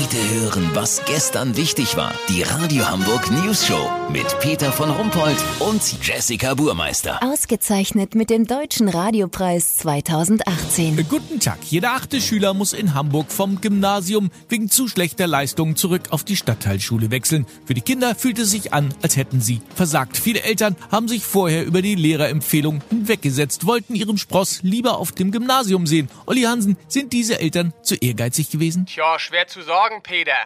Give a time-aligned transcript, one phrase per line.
[0.00, 2.12] Heute hören, was gestern wichtig war.
[2.28, 7.20] Die Radio Hamburg News Show mit Peter von Rumpold und Jessica Burmeister.
[7.20, 11.04] Ausgezeichnet mit dem Deutschen Radiopreis 2018.
[11.08, 11.58] Guten Tag.
[11.64, 16.36] Jeder achte Schüler muss in Hamburg vom Gymnasium wegen zu schlechter Leistungen zurück auf die
[16.36, 17.44] Stadtteilschule wechseln.
[17.64, 20.16] Für die Kinder fühlt es sich an, als hätten sie versagt.
[20.16, 25.32] Viele Eltern haben sich vorher über die Lehrerempfehlung hinweggesetzt, wollten ihren Spross lieber auf dem
[25.32, 26.10] Gymnasium sehen.
[26.26, 28.86] Olli Hansen, sind diese Eltern zu ehrgeizig gewesen?
[28.86, 30.36] Tja, schwer zu sagen, Peter.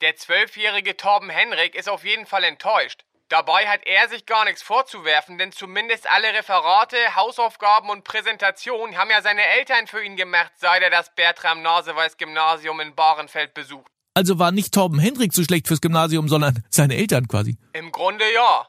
[0.00, 3.04] Der zwölfjährige Torben Henrik ist auf jeden Fall enttäuscht.
[3.28, 9.10] Dabei hat er sich gar nichts vorzuwerfen, denn zumindest alle Referate, Hausaufgaben und Präsentationen haben
[9.10, 13.90] ja seine Eltern für ihn gemacht, seit er das Bertram Naseweiß Gymnasium in Bahrenfeld besucht.
[14.14, 17.58] Also war nicht Torben Hendrik so schlecht fürs Gymnasium, sondern seine Eltern quasi.
[17.72, 18.68] Im Grunde ja.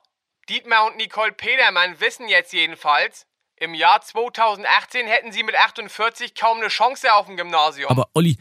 [0.49, 3.26] Dietmar und Nicole Petermann wissen jetzt jedenfalls,
[3.59, 7.89] im Jahr 2018 hätten sie mit 48 kaum eine Chance auf dem Gymnasium.
[7.89, 8.37] Aber Olli,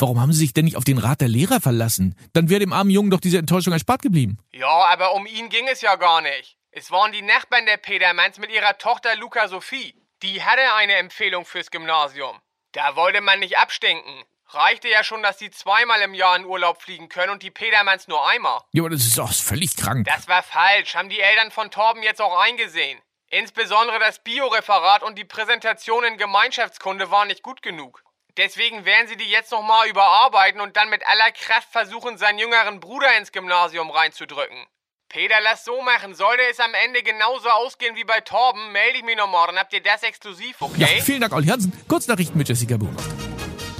[0.00, 2.16] Warum haben Sie sich denn nicht auf den Rat der Lehrer verlassen?
[2.32, 4.38] Dann wäre dem armen Jungen doch diese Enttäuschung erspart geblieben.
[4.50, 6.56] Ja, aber um ihn ging es ja gar nicht.
[6.70, 9.94] Es waren die Nachbarn der Petermanns mit ihrer Tochter Luca Sophie.
[10.22, 12.38] Die hatte eine Empfehlung fürs Gymnasium.
[12.72, 14.24] Da wollte man nicht abstinken.
[14.46, 18.08] Reichte ja schon, dass sie zweimal im Jahr in Urlaub fliegen können und die Petermanns
[18.08, 18.62] nur einmal.
[18.72, 20.06] Ja, aber das ist doch völlig krank.
[20.06, 22.98] Das war falsch, haben die Eltern von Torben jetzt auch eingesehen.
[23.32, 28.02] Insbesondere das Bioreferat und die Präsentation in Gemeinschaftskunde waren nicht gut genug.
[28.36, 32.80] Deswegen werden sie die jetzt nochmal überarbeiten und dann mit aller Kraft versuchen, seinen jüngeren
[32.80, 34.66] Bruder ins Gymnasium reinzudrücken.
[35.08, 36.14] Peter, lass so machen.
[36.14, 39.46] Sollte es am Ende genauso ausgehen wie bei Torben, melde ich mich nochmal.
[39.46, 40.80] Dann habt ihr das exklusiv, okay?
[40.80, 41.72] Ja, vielen Dank, Olli Hansen.
[41.86, 42.96] Kurznachrichten mit Jessica Boom.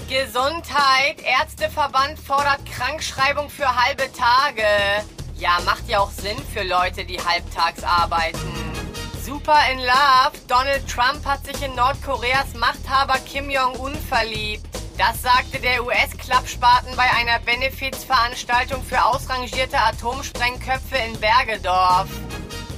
[0.09, 1.23] Gesundheit.
[1.23, 4.65] Ärzteverband fordert Krankschreibung für halbe Tage.
[5.35, 8.60] Ja, macht ja auch Sinn für Leute, die halbtags arbeiten.
[9.25, 10.33] Super in Love.
[10.49, 14.67] Donald Trump hat sich in Nordkoreas Machthaber Kim Jong-un verliebt.
[14.97, 22.09] Das sagte der US-Klappspaten bei einer Benefizveranstaltung für ausrangierte Atomsprengköpfe in Bergedorf.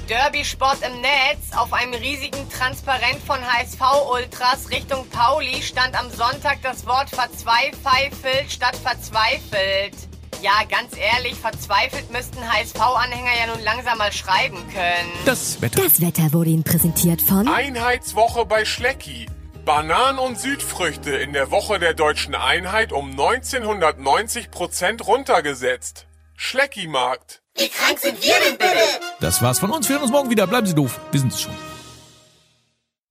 [0.09, 1.55] Derby-Sport im Netz.
[1.55, 8.75] Auf einem riesigen Transparent von HSV-Ultras Richtung Pauli stand am Sonntag das Wort verzweifelt statt
[8.75, 10.12] verzweifelt.
[10.43, 15.09] Ja, ganz ehrlich, verzweifelt müssten HSV-Anhänger ja nun langsam mal schreiben können.
[15.23, 15.81] Das Wetter.
[15.81, 19.27] Das Wetter wurde Ihnen präsentiert von Einheitswoche bei Schlecki.
[19.63, 26.07] Bananen und Südfrüchte in der Woche der deutschen Einheit um 1990 Prozent runtergesetzt.
[26.35, 27.41] Schlecki-Markt.
[27.55, 28.83] Wie krank sind wir denn bitte?
[29.21, 29.87] Das war's von uns.
[29.87, 30.45] Wir hören uns morgen wieder.
[30.45, 30.99] Bleiben Sie doof.
[31.11, 31.53] Wir sind es schon.